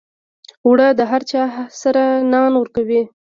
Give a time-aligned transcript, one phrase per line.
[0.65, 1.49] اوړه د هر چای
[1.81, 3.01] سره نان ورکوي